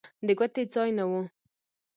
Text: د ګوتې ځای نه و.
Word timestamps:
د 0.27 0.29
ګوتې 0.39 0.63
ځای 0.73 0.89
نه 0.97 1.03
و. 1.09 1.11